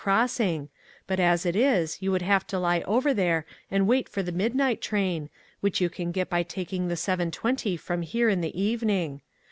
[0.03, 0.69] Crossing,
[1.05, 4.31] but as it is, you would have to lie over there and wait for the
[4.31, 8.59] midnight train, which you can get by taking the seven twenty from here in the
[8.59, 9.21] evening.